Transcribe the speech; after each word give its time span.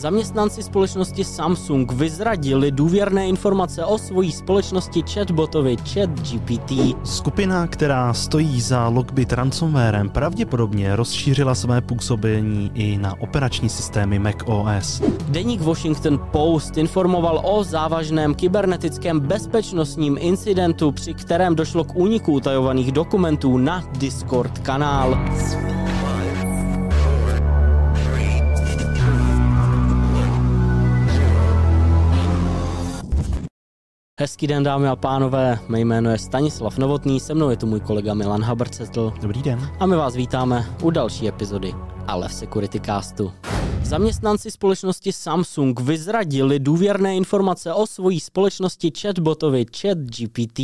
Zaměstnanci 0.00 0.62
společnosti 0.62 1.24
Samsung 1.24 1.92
vyzradili 1.92 2.70
důvěrné 2.70 3.28
informace 3.28 3.84
o 3.84 3.98
svojí 3.98 4.32
společnosti 4.32 5.02
chatbotovi 5.14 5.76
ChatGPT. 5.76 6.72
Skupina, 7.04 7.66
která 7.66 8.14
stojí 8.14 8.60
za 8.60 8.88
Lockbit 8.88 9.32
ransomwarem, 9.32 10.08
pravděpodobně 10.08 10.96
rozšířila 10.96 11.54
své 11.54 11.80
působení 11.80 12.70
i 12.74 12.98
na 12.98 13.20
operační 13.20 13.68
systémy 13.68 14.18
Mac 14.18 14.36
OS. 14.44 15.02
Deník 15.28 15.60
Washington 15.60 16.20
Post 16.30 16.76
informoval 16.76 17.40
o 17.44 17.64
závažném 17.64 18.34
kybernetickém 18.34 19.20
bezpečnostním 19.20 20.18
incidentu, 20.20 20.92
při 20.92 21.14
kterém 21.14 21.54
došlo 21.54 21.84
k 21.84 21.96
úniku 21.96 22.32
utajovaných 22.32 22.92
dokumentů 22.92 23.58
na 23.58 23.84
Discord 23.98 24.58
kanál. 24.58 25.18
Hezký 34.20 34.46
den, 34.46 34.62
dámy 34.62 34.88
a 34.88 34.96
pánové, 34.96 35.58
mé 35.68 35.80
jméno 35.80 36.10
je 36.10 36.18
Stanislav 36.18 36.78
Novotný, 36.78 37.20
se 37.20 37.34
mnou 37.34 37.50
je 37.50 37.56
tu 37.56 37.66
můj 37.66 37.80
kolega 37.80 38.14
Milan 38.14 38.42
Habrcetl. 38.42 39.12
Dobrý 39.20 39.42
den. 39.42 39.70
A 39.78 39.86
my 39.86 39.96
vás 39.96 40.16
vítáme 40.16 40.66
u 40.82 40.90
další 40.90 41.28
epizody 41.28 41.74
Ale 42.06 42.28
v 42.28 42.32
Security 42.32 42.80
Castu. 42.80 43.32
Zaměstnanci 43.90 44.50
společnosti 44.50 45.12
Samsung 45.12 45.80
vyzradili 45.80 46.58
důvěrné 46.58 47.16
informace 47.16 47.72
o 47.74 47.86
svojí 47.86 48.20
společnosti 48.20 48.92
chatbotovi 49.00 49.66
ChatGPT. 49.80 50.60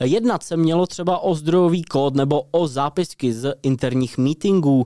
Jednat 0.00 0.42
se 0.42 0.56
mělo 0.56 0.86
třeba 0.86 1.18
o 1.18 1.34
zdrojový 1.34 1.82
kód 1.82 2.14
nebo 2.14 2.42
o 2.50 2.66
zápisky 2.66 3.32
z 3.32 3.54
interních 3.62 4.18
meetingů. 4.18 4.84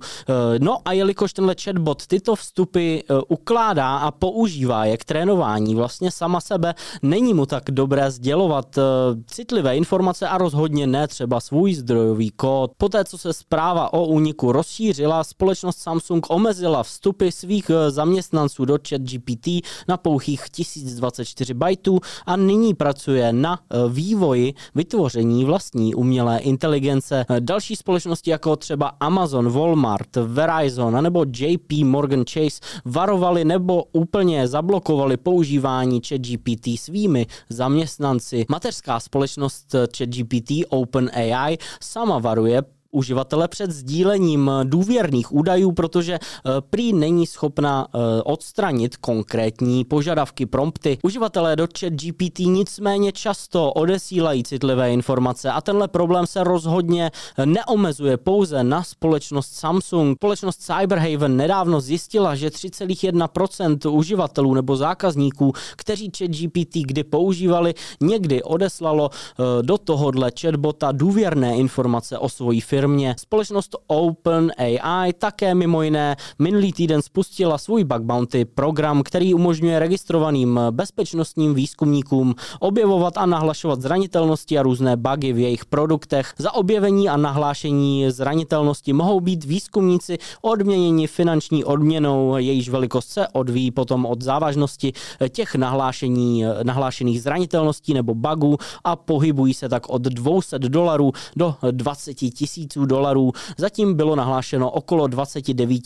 No 0.59 0.79
a 0.85 0.93
jelikož 0.93 1.33
tenhle 1.33 1.55
chatbot 1.65 2.07
tyto 2.07 2.37
vstupy 2.37 2.97
e, 2.97 3.03
ukládá 3.29 3.97
a 3.97 4.11
používá 4.11 4.85
je 4.85 4.97
k 4.97 5.05
trénování 5.05 5.75
vlastně 5.75 6.11
sama 6.11 6.41
sebe, 6.41 6.75
není 7.03 7.35
mu 7.35 7.47
tak 7.47 7.71
dobré 7.71 8.11
sdělovat 8.11 8.79
e, 8.79 8.83
citlivé 9.27 9.77
informace 9.77 10.29
a 10.29 10.39
rozhodně 10.39 10.87
ne 10.87 11.09
třeba 11.09 11.41
svůj 11.41 11.75
zdrojový 11.75 12.31
kód. 12.31 12.73
Poté, 12.77 13.05
co 13.05 13.19
se 13.19 13.33
zpráva 13.33 13.93
o 13.93 14.07
úniku 14.07 14.53
rozšířila, 14.53 15.25
společnost 15.25 15.79
Samsung 15.79 16.27
omezila 16.31 16.83
vstupy 16.83 17.31
svých 17.31 17.71
zaměstnanců 17.91 18.65
do 18.65 18.79
ChatGPT 18.89 19.49
na 19.89 19.97
pouhých 19.97 20.51
1024 20.51 21.55
bajtů 21.55 22.01
a 22.27 22.37
nyní 22.37 22.75
pracuje 22.75 23.33
na 23.33 23.59
e, 23.59 23.89
vývoji 23.89 24.55
vytvoření 24.75 25.45
vlastní 25.45 25.95
umělé 25.95 26.39
inteligence. 26.39 27.27
E, 27.29 27.41
další 27.41 27.77
společnosti 27.77 28.31
jako 28.31 28.57
třeba 28.57 28.93
Amazon, 29.01 29.51
Walmart, 29.51 30.17
Verizon 30.17 31.03
nebo 31.03 31.25
JP 31.37 31.73
Morgan 31.85 32.25
Chase 32.33 32.61
varovali 32.85 33.45
nebo 33.45 33.85
úplně 33.93 34.49
zablokovali 34.49 35.17
používání 35.17 36.01
ChatGPT 36.09 36.79
svými 36.79 37.27
zaměstnanci. 37.49 38.47
Mateřská 38.49 39.01
společnost 39.01 39.75
ChatGPT 39.97 40.51
OpenAI 40.69 41.59
sama 41.81 42.19
varuje 42.19 42.63
uživatele 42.93 43.49
před 43.49 43.71
sdílením 43.71 44.51
důvěrných 44.65 45.33
údajů, 45.33 45.73
protože 45.73 46.15
eh, 46.15 46.51
prý 46.71 46.93
není 46.93 47.27
schopna 47.27 47.87
eh, 47.87 48.23
odstranit 48.23 48.97
konkrétní 48.97 49.85
požadavky 49.85 50.47
prompty. 50.47 50.99
Uživatelé 51.03 51.57
do 51.57 51.67
chat 51.81 51.93
GPT 51.93 52.39
nicméně 52.39 53.13
často 53.13 53.73
odesílají 53.73 54.45
citlivé 54.45 54.93
informace 54.93 55.51
a 55.51 55.61
tenhle 55.61 55.89
problém 55.89 56.27
se 56.27 56.45
rozhodně 56.45 57.11
neomezuje 57.45 58.17
pouze 58.17 58.65
na 58.65 58.83
společnost 58.83 59.55
Samsung. 59.55 60.17
Společnost 60.17 60.63
Cyberhaven 60.63 61.37
nedávno 61.37 61.81
zjistila, 61.81 62.35
že 62.35 62.49
3,1% 62.49 63.91
uživatelů 63.91 64.55
nebo 64.55 64.77
zákazníků, 64.77 65.53
kteří 65.77 66.11
chat 66.19 66.31
GPT 66.31 66.77
kdy 66.77 67.05
používali, 67.05 67.75
někdy 68.01 68.43
odeslalo 68.43 69.11
eh, 69.13 69.63
do 69.63 69.79
tohohle 69.79 70.31
chatbota 70.41 70.93
důvěrné 70.93 71.57
informace 71.57 72.19
o 72.19 72.29
svojí 72.29 72.61
firmě 72.61 72.82
firmě. 72.83 73.15
Společnost 73.19 73.77
OpenAI 73.87 75.13
také 75.19 75.55
mimo 75.55 75.83
jiné 75.83 76.17
minulý 76.39 76.73
týden 76.73 77.03
spustila 77.03 77.59
svůj 77.59 77.85
bug 77.85 78.03
bounty 78.03 78.45
program, 78.45 79.03
který 79.03 79.35
umožňuje 79.35 79.79
registrovaným 79.79 80.61
bezpečnostním 80.71 81.55
výzkumníkům 81.55 82.35
objevovat 82.61 83.19
a 83.19 83.27
nahlašovat 83.27 83.81
zranitelnosti 83.83 84.59
a 84.59 84.63
různé 84.63 84.97
bugy 84.97 85.33
v 85.33 85.39
jejich 85.39 85.65
produktech. 85.65 86.35
Za 86.39 86.55
objevení 86.55 87.09
a 87.09 87.17
nahlášení 87.17 88.11
zranitelnosti 88.11 88.93
mohou 88.93 89.21
být 89.21 89.45
výzkumníci 89.45 90.19
odměněni 90.41 91.07
finanční 91.07 91.65
odměnou, 91.65 92.37
jejíž 92.37 92.69
velikost 92.69 93.09
se 93.09 93.29
odvíjí 93.29 93.71
potom 93.71 94.07
od 94.07 94.23
závažnosti 94.23 94.93
těch 95.29 95.55
nahlášení, 95.55 96.45
nahlášených 96.63 97.23
zranitelností 97.23 97.95
nebo 97.95 98.15
bugů 98.15 98.57
a 98.85 98.97
pohybují 98.97 99.55
se 99.55 99.69
tak 99.69 99.89
od 99.89 100.03
200 100.03 100.59
dolarů 100.59 101.13
do 101.37 101.55
20 101.71 102.15
tisíc 102.15 102.72
tisíců 102.73 102.87
dolarů. 102.87 103.33
Zatím 103.59 103.95
bylo 103.95 104.17
nahlášeno 104.17 104.71
okolo 104.71 105.07
29 105.07 105.83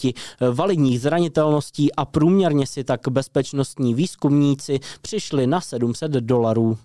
validních 0.52 1.00
zranitelností 1.00 1.94
a 1.94 2.04
průměrně 2.04 2.66
si 2.66 2.84
tak 2.84 3.00
bezpečnostní 3.10 3.94
výzkumníci 3.94 4.80
přišli 5.02 5.46
na 5.46 5.60
700 5.60 6.10
dolarů. 6.10 6.78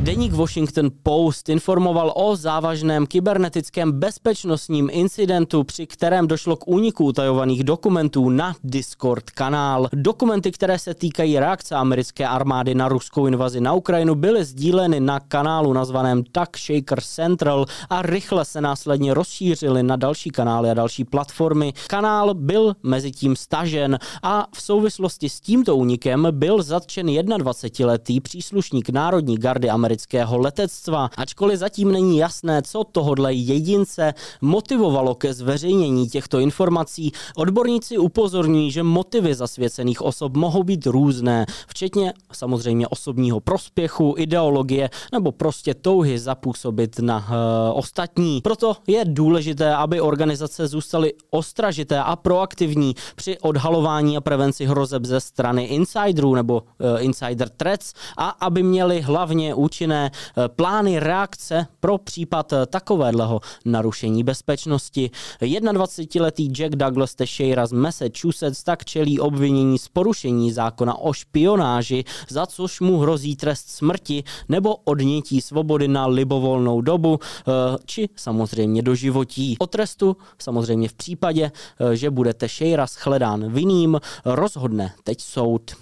Deník 0.00 0.32
Washington 0.32 0.90
Post 1.02 1.48
informoval 1.48 2.12
o 2.16 2.36
závažném 2.36 3.06
kybernetickém 3.06 3.92
bezpečnostním 3.92 4.88
incidentu, 4.92 5.64
při 5.64 5.86
kterém 5.86 6.26
došlo 6.26 6.56
k 6.56 6.68
úniku 6.68 7.04
utajovaných 7.04 7.64
dokumentů 7.64 8.28
na 8.28 8.54
Discord 8.64 9.30
kanál. 9.30 9.88
Dokumenty, 9.92 10.52
které 10.52 10.78
se 10.78 10.94
týkají 10.94 11.38
reakce 11.38 11.74
americké 11.74 12.26
armády 12.26 12.74
na 12.74 12.88
ruskou 12.88 13.26
invazi 13.26 13.60
na 13.60 13.72
Ukrajinu, 13.72 14.14
byly 14.14 14.44
sdíleny 14.44 15.00
na 15.00 15.20
kanálu 15.20 15.72
nazvaném 15.72 16.24
Tuck 16.24 16.58
Shaker 16.58 17.00
Central 17.00 17.66
a 17.90 18.02
rychle 18.02 18.44
se 18.44 18.60
následně 18.60 19.14
rozšířily 19.14 19.82
na 19.82 19.96
další 19.96 20.30
kanály 20.30 20.70
a 20.70 20.74
další 20.74 21.04
platformy. 21.04 21.72
Kanál 21.86 22.34
byl 22.34 22.76
mezi 22.82 23.10
tím 23.10 23.36
stažen 23.36 23.98
a 24.22 24.46
v 24.54 24.62
souvislosti 24.62 25.28
s 25.28 25.40
tímto 25.40 25.76
únikem 25.76 26.28
byl 26.30 26.62
zatčen 26.62 27.06
21-letý 27.06 28.20
příslušník 28.20 28.90
Národní 28.90 29.38
gardy 29.38 29.70
americké 29.70 29.95
amerického 29.96 30.38
letectva. 30.38 31.10
Ačkoliv 31.16 31.58
zatím 31.58 31.92
není 31.92 32.18
jasné, 32.18 32.62
co 32.62 32.84
tohodle 32.84 33.32
jedince 33.32 34.14
motivovalo 34.40 35.14
ke 35.14 35.34
zveřejnění 35.34 36.08
těchto 36.08 36.38
informací, 36.38 37.12
odborníci 37.36 37.98
upozorňují, 37.98 38.70
že 38.70 38.82
motivy 38.82 39.34
zasvěcených 39.34 40.02
osob 40.02 40.36
mohou 40.36 40.62
být 40.62 40.86
různé, 40.86 41.46
včetně 41.68 42.12
samozřejmě 42.32 42.88
osobního 42.88 43.40
prospěchu, 43.40 44.14
ideologie 44.18 44.90
nebo 45.12 45.32
prostě 45.32 45.74
touhy 45.74 46.18
zapůsobit 46.18 46.98
na 46.98 47.16
uh, 47.16 47.78
ostatní. 47.78 48.40
Proto 48.40 48.76
je 48.86 49.04
důležité, 49.04 49.74
aby 49.74 50.00
organizace 50.00 50.66
zůstaly 50.66 51.12
ostražité 51.30 51.98
a 52.02 52.16
proaktivní 52.16 52.94
při 53.16 53.38
odhalování 53.38 54.16
a 54.16 54.20
prevenci 54.20 54.66
hrozeb 54.66 55.04
ze 55.04 55.20
strany 55.20 55.64
insiderů 55.64 56.34
nebo 56.34 56.54
uh, 56.60 57.04
insider 57.04 57.48
threats 57.48 57.92
a 58.16 58.28
aby 58.28 58.62
měli 58.62 59.00
hlavně 59.00 59.54
účinné 59.76 60.10
eh, 60.10 60.48
plány 60.48 60.98
reakce 60.98 61.66
pro 61.80 61.98
případ 61.98 62.52
eh, 62.52 62.66
takového 62.66 63.40
narušení 63.64 64.24
bezpečnosti. 64.24 65.10
21-letý 65.40 66.48
Jack 66.48 66.76
Douglas 66.76 67.14
Teixeira 67.14 67.66
z 67.66 67.72
Massachusetts 67.72 68.62
tak 68.62 68.84
čelí 68.84 69.20
obvinění 69.20 69.78
z 69.78 69.88
porušení 69.88 70.52
zákona 70.52 70.98
o 70.98 71.12
špionáži, 71.12 72.04
za 72.28 72.46
což 72.46 72.80
mu 72.80 72.98
hrozí 72.98 73.36
trest 73.36 73.68
smrti 73.68 74.24
nebo 74.48 74.76
odnětí 74.76 75.40
svobody 75.40 75.88
na 75.88 76.06
libovolnou 76.06 76.80
dobu, 76.80 77.18
eh, 77.20 77.52
či 77.84 78.08
samozřejmě 78.16 78.82
do 78.82 78.94
životí. 78.94 79.56
O 79.58 79.66
trestu 79.66 80.16
samozřejmě 80.38 80.88
v 80.88 80.94
případě, 80.94 81.52
že 81.92 82.10
bude 82.10 82.34
Teixeira 82.34 82.86
shledán 82.86 83.52
vinným, 83.52 84.00
rozhodne 84.24 84.92
teď 85.04 85.20
soud. 85.20 85.76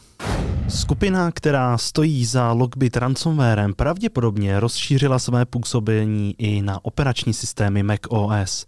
Skupina, 0.69 1.31
která 1.33 1.79
stojí 1.79 2.25
za 2.25 2.53
Lockbit 2.53 2.97
ransomwarem, 2.97 3.75
pravděpodobně 3.75 4.61
rozšířila 4.61 5.19
své 5.19 5.45
působení 5.45 6.35
i 6.39 6.63
na 6.63 6.85
operační 6.85 7.35
systémy 7.35 7.83
Mac 7.83 8.01
OS. 8.09 8.67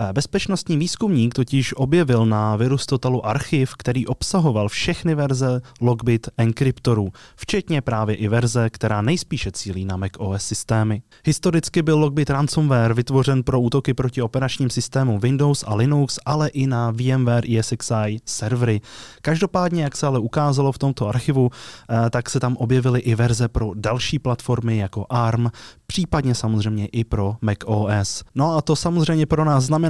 Eh, 0.00 0.12
bezpečnostní 0.12 0.76
výzkumník 0.76 1.34
totiž 1.34 1.74
objevil 1.76 2.26
na 2.26 2.56
Virustotalu 2.56 3.26
archiv, 3.26 3.74
který 3.78 4.06
obsahoval 4.06 4.68
všechny 4.68 5.14
verze 5.14 5.60
Logbit 5.80 6.28
enkryptorů, 6.36 7.08
včetně 7.36 7.80
právě 7.80 8.14
i 8.16 8.28
verze, 8.28 8.70
která 8.70 9.02
nejspíše 9.02 9.52
cílí 9.52 9.84
na 9.84 9.96
Mac 9.96 10.10
OS 10.18 10.42
systémy. 10.42 11.02
Historicky 11.24 11.82
byl 11.82 11.98
Logbit 11.98 12.30
ransomware 12.30 12.94
vytvořen 12.94 13.42
pro 13.42 13.60
útoky 13.60 13.94
proti 13.94 14.22
operačním 14.22 14.70
systému 14.70 15.18
Windows 15.18 15.64
a 15.66 15.74
Linux, 15.74 16.18
ale 16.26 16.48
i 16.48 16.66
na 16.66 16.90
VMware 16.90 17.58
ESXi 17.58 18.20
servery. 18.24 18.80
Každopádně, 19.22 19.82
jak 19.82 19.96
se 19.96 20.06
ale 20.06 20.18
ukázalo 20.18 20.72
v 20.72 20.78
tomto 20.78 21.08
archivu, 21.08 21.50
eh, 21.90 22.10
tak 22.10 22.30
se 22.30 22.40
tam 22.40 22.56
objevily 22.56 23.00
i 23.00 23.14
verze 23.14 23.48
pro 23.48 23.70
další 23.74 24.18
platformy 24.18 24.76
jako 24.76 25.06
ARM, 25.10 25.50
případně 25.86 26.34
samozřejmě 26.34 26.86
i 26.86 27.04
pro 27.04 27.36
Mac 27.40 27.58
OS. 27.64 28.24
No 28.34 28.56
a 28.56 28.62
to 28.62 28.76
samozřejmě 28.76 29.26
pro 29.26 29.44
nás 29.44 29.64
znamená 29.64 29.85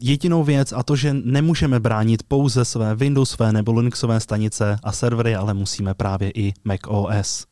jedinou 0.00 0.44
věc 0.44 0.72
a 0.72 0.82
to, 0.82 0.96
že 0.96 1.14
nemůžeme 1.14 1.80
bránit 1.80 2.22
pouze 2.22 2.64
své 2.64 2.94
Windowsové 2.94 3.52
nebo 3.52 3.72
Linuxové 3.72 4.20
stanice 4.20 4.78
a 4.82 4.92
servery, 4.92 5.34
ale 5.34 5.54
musíme 5.54 5.94
právě 5.94 6.30
i 6.34 6.54
Mac 6.64 6.80
OS. 6.88 7.46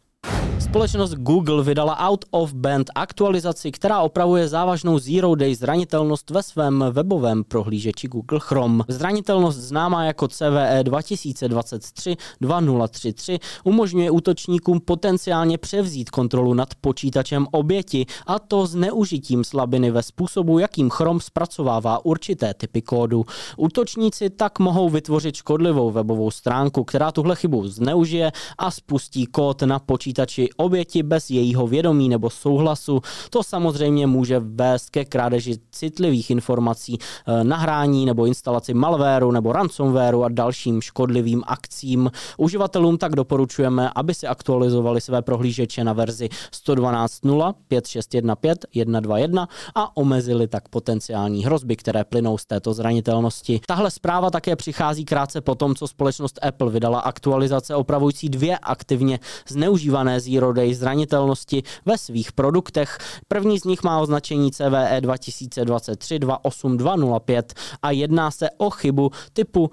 Společnost 0.74 1.14
Google 1.14 1.62
vydala 1.62 1.98
Out 1.98 2.24
of 2.30 2.52
Band 2.52 2.90
aktualizaci, 2.94 3.70
která 3.70 4.00
opravuje 4.00 4.48
závažnou 4.48 4.98
Zero 4.98 5.34
Day 5.34 5.54
zranitelnost 5.54 6.30
ve 6.30 6.42
svém 6.42 6.84
webovém 6.90 7.44
prohlížeči 7.44 8.08
Google 8.08 8.38
Chrome. 8.42 8.84
Zranitelnost 8.88 9.58
známá 9.58 10.04
jako 10.04 10.28
CVE 10.28 10.82
2023-2033 10.82 13.38
umožňuje 13.64 14.10
útočníkům 14.10 14.80
potenciálně 14.80 15.58
převzít 15.58 16.10
kontrolu 16.10 16.54
nad 16.54 16.68
počítačem 16.80 17.46
oběti 17.50 18.06
a 18.26 18.38
to 18.38 18.66
s 18.66 18.74
neužitím 18.74 19.44
slabiny 19.44 19.90
ve 19.90 20.02
způsobu, 20.02 20.58
jakým 20.58 20.90
Chrome 20.90 21.20
zpracovává 21.20 22.04
určité 22.04 22.54
typy 22.54 22.82
kódu. 22.82 23.24
Útočníci 23.56 24.30
tak 24.30 24.58
mohou 24.58 24.90
vytvořit 24.90 25.34
škodlivou 25.34 25.90
webovou 25.90 26.30
stránku, 26.30 26.84
která 26.84 27.12
tuhle 27.12 27.36
chybu 27.36 27.68
zneužije 27.68 28.32
a 28.58 28.70
spustí 28.70 29.26
kód 29.26 29.62
na 29.62 29.78
počítači 29.78 30.48
oběti 30.64 31.02
bez 31.02 31.30
jejího 31.30 31.66
vědomí 31.66 32.08
nebo 32.08 32.30
souhlasu. 32.30 33.00
To 33.30 33.42
samozřejmě 33.42 34.06
může 34.06 34.40
vést 34.40 34.90
ke 34.90 35.04
krádeži 35.04 35.58
citlivých 35.70 36.30
informací, 36.30 36.98
eh, 36.98 37.44
nahrání 37.44 38.06
nebo 38.06 38.26
instalaci 38.26 38.74
malwareu 38.74 39.30
nebo 39.30 39.52
ransomwareu 39.52 40.22
a 40.22 40.28
dalším 40.28 40.80
škodlivým 40.80 41.42
akcím. 41.46 42.10
Uživatelům 42.36 42.98
tak 42.98 43.16
doporučujeme, 43.16 43.90
aby 43.94 44.14
si 44.14 44.26
aktualizovali 44.26 45.00
své 45.00 45.22
prohlížeče 45.22 45.84
na 45.84 45.92
verzi 45.92 46.28
112.0, 46.52 47.54
5615, 47.68 48.64
121 48.74 49.48
a 49.74 49.96
omezili 49.96 50.48
tak 50.48 50.68
potenciální 50.68 51.44
hrozby, 51.44 51.76
které 51.76 52.04
plynou 52.04 52.38
z 52.38 52.46
této 52.46 52.74
zranitelnosti. 52.74 53.60
Tahle 53.66 53.90
zpráva 53.90 54.30
také 54.30 54.56
přichází 54.56 55.04
krátce 55.04 55.40
po 55.40 55.54
tom, 55.54 55.74
co 55.74 55.88
společnost 55.88 56.38
Apple 56.42 56.70
vydala 56.70 57.00
aktualizace 57.00 57.74
opravující 57.74 58.28
dvě 58.28 58.58
aktivně 58.58 59.20
zneužívané 59.48 60.20
Zero 60.20 60.52
Day 60.54 60.74
zranitelnosti 60.74 61.62
ve 61.86 61.98
svých 61.98 62.32
produktech. 62.32 62.98
První 63.28 63.58
z 63.58 63.64
nich 63.64 63.82
má 63.82 64.00
označení 64.00 64.52
CVE 64.52 65.00
2023-28205 65.00 67.42
a 67.82 67.90
jedná 67.90 68.30
se 68.30 68.48
o 68.56 68.70
chybu 68.70 69.10
typu 69.32 69.70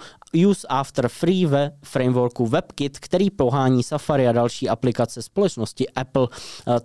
Use 0.48 0.68
After 0.68 1.08
Free 1.08 1.46
ve 1.46 1.72
frameworku 1.84 2.48
WebKit, 2.48 3.00
který 3.00 3.30
pohání 3.30 3.84
Safari 3.84 4.28
a 4.28 4.32
další 4.32 4.70
aplikace 4.70 5.22
společnosti 5.22 5.90
Apple. 5.90 6.28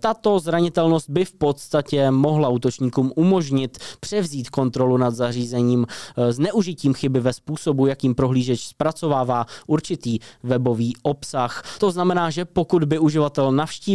Tato 0.00 0.38
zranitelnost 0.38 1.10
by 1.10 1.24
v 1.24 1.32
podstatě 1.32 2.10
mohla 2.10 2.48
útočníkům 2.48 3.12
umožnit 3.16 3.78
převzít 4.00 4.50
kontrolu 4.50 4.96
nad 4.96 5.14
zařízením 5.14 5.86
s 6.16 6.38
neužitím 6.38 6.94
chyby 6.94 7.20
ve 7.20 7.32
způsobu, 7.32 7.86
jakým 7.86 8.14
prohlížeč 8.14 8.60
zpracovává 8.60 9.46
určitý 9.66 10.18
webový 10.42 10.94
obsah. 11.02 11.64
To 11.78 11.90
znamená, 11.90 12.30
že 12.30 12.44
pokud 12.44 12.84
by 12.84 12.98
uživatel 12.98 13.52
navštívil 13.52 13.85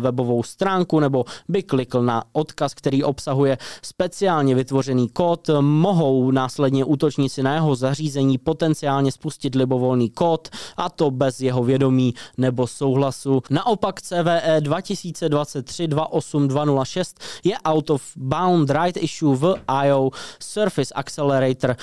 webovou 0.00 0.42
stránku 0.42 1.00
nebo 1.00 1.24
by 1.48 1.62
klikl 1.62 2.02
na 2.02 2.24
odkaz, 2.32 2.74
který 2.74 3.04
obsahuje 3.04 3.58
speciálně 3.82 4.54
vytvořený 4.54 5.08
kód, 5.08 5.50
mohou 5.60 6.30
následně 6.30 6.84
útočníci 6.84 7.42
na 7.42 7.54
jeho 7.54 7.74
zařízení 7.74 8.38
potenciálně 8.38 9.12
spustit 9.12 9.54
libovolný 9.54 10.10
kód 10.10 10.48
a 10.76 10.90
to 10.90 11.10
bez 11.10 11.40
jeho 11.40 11.64
vědomí 11.64 12.14
nebo 12.38 12.66
souhlasu. 12.66 13.42
Naopak 13.50 14.02
CVE 14.02 14.60
2023-28206 14.60 17.04
je 17.44 17.56
out 17.64 17.90
of 17.90 18.02
bound 18.16 18.70
right 18.70 18.96
issue 18.96 19.36
v 19.36 19.54
IO 19.86 20.10
Surface 20.40 20.94
Accelerator, 20.94 21.70
eh, 21.70 21.76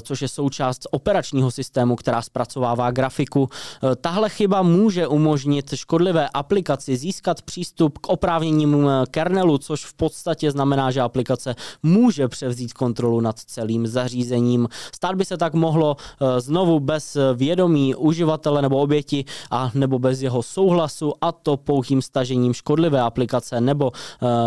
což 0.00 0.22
je 0.22 0.28
součást 0.28 0.86
operačního 0.90 1.50
systému, 1.50 1.96
která 1.96 2.22
zpracovává 2.22 2.90
grafiku. 2.90 3.48
Eh, 3.48 3.96
tahle 3.96 4.28
chyba 4.28 4.62
může 4.62 5.06
umožnit 5.06 5.74
škodlivé 5.74 6.28
aplikaci 6.28 6.96
získat 6.98 7.42
přístup 7.42 7.98
k 7.98 8.08
oprávněním 8.08 8.88
eh, 8.88 9.06
kernelu, 9.10 9.58
což 9.58 9.84
v 9.84 9.94
podstatě 9.94 10.50
znamená, 10.50 10.90
že 10.90 11.00
aplikace 11.00 11.54
může 11.82 12.28
převzít 12.28 12.72
kontrolu 12.72 13.20
nad 13.20 13.38
celým 13.38 13.86
zařízením. 13.86 14.68
Stát 14.94 15.14
by 15.14 15.24
se 15.24 15.36
tak 15.36 15.54
mohlo 15.54 15.96
znovu 16.38 16.80
bez 16.80 17.16
vědomí 17.34 17.94
uživatele 17.94 18.62
nebo 18.62 18.76
oběti 18.78 19.24
a 19.50 19.70
nebo 19.74 19.98
bez 19.98 20.22
jeho 20.22 20.42
souhlasu 20.42 21.12
a 21.20 21.32
to 21.32 21.56
pouhým 21.56 22.02
stažením 22.02 22.54
škodlivé 22.54 23.00
aplikace 23.00 23.60
nebo 23.60 23.92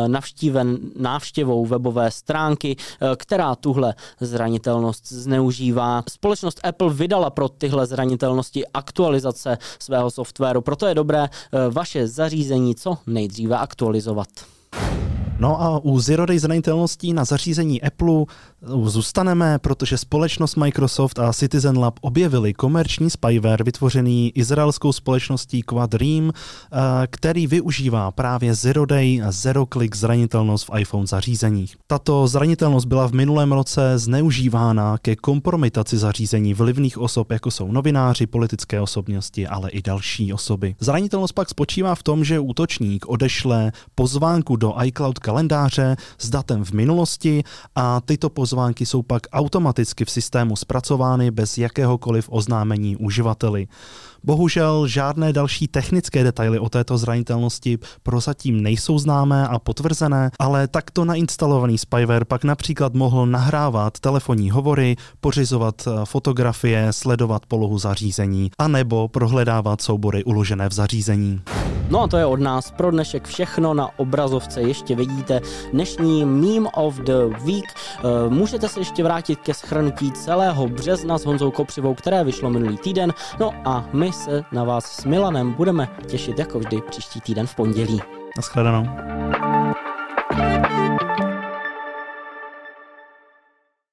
navštíven 0.07 0.77
návštěvou 1.00 1.65
webové 1.65 2.12
stránky, 2.12 2.75
která 3.15 3.56
tuhle 3.56 3.95
zranitelnost 4.19 5.12
zneužívá. 5.12 6.03
Společnost 6.09 6.59
Apple 6.63 6.94
vydala 6.94 7.30
pro 7.30 7.50
tyhle 7.50 7.86
zranitelnosti 7.86 8.68
aktualizace 8.68 9.57
svého 9.80 10.12
softwaru, 10.12 10.62
proto 10.62 10.86
je 10.86 10.95
dobré 10.95 11.30
vaše 11.69 12.07
zařízení 12.07 12.40
co 12.75 12.97
nejdříve 13.07 13.57
aktualizovat. 13.57 14.27
No 15.41 15.61
a 15.61 15.79
u 15.83 15.99
Zero 15.99 16.25
Day 16.25 16.39
zranitelností 16.39 17.13
na 17.13 17.25
zařízení 17.25 17.81
Apple 17.81 18.25
zůstaneme, 18.85 19.59
protože 19.59 19.97
společnost 19.97 20.55
Microsoft 20.55 21.19
a 21.19 21.33
Citizen 21.33 21.77
Lab 21.77 21.99
objevili 22.01 22.53
komerční 22.53 23.09
spyware 23.09 23.63
vytvořený 23.63 24.31
izraelskou 24.35 24.93
společností 24.93 25.61
Quadream, 25.63 26.31
eh, 26.31 26.77
který 27.07 27.47
využívá 27.47 28.11
právě 28.11 28.55
Zero 28.55 28.85
Day 28.85 29.21
a 29.23 29.31
Zero 29.31 29.65
Click 29.73 29.95
zranitelnost 29.95 30.69
v 30.69 30.79
iPhone 30.79 31.07
zařízeních. 31.07 31.75
Tato 31.88 32.27
zranitelnost 32.27 32.88
byla 32.88 33.07
v 33.07 33.11
minulém 33.11 33.51
roce 33.51 33.97
zneužívána 33.97 34.97
ke 34.97 35.15
kompromitaci 35.15 35.97
zařízení 35.97 36.53
vlivných 36.53 36.97
osob, 36.97 37.31
jako 37.31 37.51
jsou 37.51 37.71
novináři, 37.71 38.27
politické 38.27 38.81
osobnosti, 38.81 39.47
ale 39.47 39.69
i 39.69 39.81
další 39.81 40.33
osoby. 40.33 40.75
Zranitelnost 40.79 41.33
pak 41.33 41.49
spočívá 41.49 41.95
v 41.95 42.03
tom, 42.03 42.23
že 42.23 42.39
útočník 42.39 43.09
odešle 43.09 43.71
pozvánku 43.95 44.55
do 44.55 44.73
iCloud 44.83 45.19
kalendáře 45.31 45.95
s 46.18 46.30
datem 46.30 46.63
v 46.63 46.72
minulosti 46.72 47.44
a 47.75 48.01
tyto 48.01 48.30
pozvánky 48.30 48.86
jsou 48.86 49.01
pak 49.01 49.22
automaticky 49.31 50.06
v 50.06 50.12
systému 50.12 50.56
zpracovány 50.56 51.31
bez 51.31 51.57
jakéhokoliv 51.57 52.28
oznámení 52.30 52.98
uživateli. 52.98 53.68
Bohužel 54.24 54.88
žádné 54.88 55.33
další 55.33 55.68
technické 55.68 56.24
detaily 56.24 56.60
o 56.60 56.69
této 56.69 56.98
zranitelnosti 56.98 57.80
prozatím 58.04 58.62
nejsou 58.62 59.00
známé 59.00 59.48
a 59.48 59.60
potvrzené, 59.60 60.31
ale 60.39 60.68
takto 60.68 61.06
nainstalovaný 61.06 61.77
spyware 61.77 62.25
pak 62.25 62.44
například 62.44 62.94
mohl 62.94 63.25
nahrávat 63.25 64.00
telefonní 64.00 64.51
hovory, 64.51 64.95
pořizovat 65.22 65.88
eh, 65.88 66.06
fotografie, 66.06 66.94
sledovat 66.94 67.45
polohu 67.45 67.80
zařízení 67.80 68.51
a 68.60 68.68
nebo 68.68 69.07
prohledávat 69.07 69.81
soubory 69.81 70.24
uložené 70.24 70.69
v 70.69 70.74
zařízení. 70.74 71.42
No 71.91 72.01
a 72.01 72.07
to 72.07 72.17
je 72.17 72.25
od 72.25 72.39
nás 72.39 72.71
pro 72.71 72.91
dnešek 72.91 73.27
všechno. 73.27 73.74
Na 73.74 73.89
obrazovce 74.00 74.62
ještě 74.62 74.95
vidíte 74.95 75.41
dnešní 75.74 76.25
Meme 76.25 76.69
of 76.74 76.95
the 76.95 77.13
Week. 77.45 77.65
Eh, 77.65 78.29
můžete 78.29 78.69
se 78.69 78.79
ještě 78.79 79.03
vrátit 79.03 79.39
ke 79.39 79.53
schrnutí 79.53 80.12
celého 80.12 80.67
března 80.67 81.17
s 81.17 81.25
Honzou 81.25 81.51
Kopřivou, 81.51 81.93
které 81.93 82.24
vyšlo 82.24 82.50
minulý 82.50 82.77
týden. 82.77 83.13
No 83.39 83.51
a 83.65 83.86
my 83.93 84.12
se 84.13 84.43
na 84.51 84.63
vás 84.63 84.86
s 84.86 85.05
Milanem 85.05 85.53
budeme 85.53 85.88
těšit 86.07 86.39
jako 86.39 86.60
vždy 86.60 86.81
příští 86.89 87.21
týden 87.21 87.48
v 87.48 87.55
pondělí. 87.55 88.01
Naschledanou. 88.38 88.88